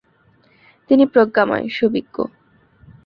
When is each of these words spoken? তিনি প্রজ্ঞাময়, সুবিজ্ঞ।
তিনি 0.89 1.03
প্রজ্ঞাময়, 1.05 1.65
সুবিজ্ঞ। 1.69 2.15